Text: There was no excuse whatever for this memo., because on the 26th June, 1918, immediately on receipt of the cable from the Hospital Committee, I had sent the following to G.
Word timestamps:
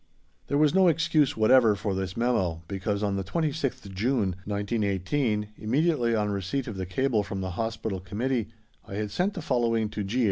There 0.47 0.57
was 0.57 0.73
no 0.73 0.87
excuse 0.87 1.37
whatever 1.37 1.75
for 1.75 1.93
this 1.93 2.17
memo., 2.17 2.63
because 2.67 3.03
on 3.03 3.17
the 3.17 3.23
26th 3.23 3.93
June, 3.93 4.35
1918, 4.45 5.49
immediately 5.59 6.15
on 6.15 6.31
receipt 6.31 6.65
of 6.65 6.75
the 6.75 6.87
cable 6.87 7.21
from 7.21 7.41
the 7.41 7.51
Hospital 7.51 7.99
Committee, 7.99 8.47
I 8.83 8.95
had 8.95 9.11
sent 9.11 9.35
the 9.35 9.43
following 9.43 9.89
to 9.89 10.03
G. 10.03 10.19